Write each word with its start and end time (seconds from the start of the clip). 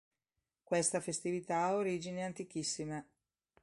Questa 0.63 0.99
festività 0.99 1.57
ha 1.61 1.75
origini 1.75 2.23
antichissime. 2.23 3.07